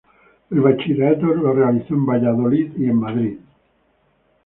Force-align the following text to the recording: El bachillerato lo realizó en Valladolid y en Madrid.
El 0.49 0.61
bachillerato 0.61 1.27
lo 1.27 1.53
realizó 1.53 1.93
en 1.93 2.07
Valladolid 2.07 2.71
y 2.75 2.85
en 2.85 2.95
Madrid. 2.95 3.37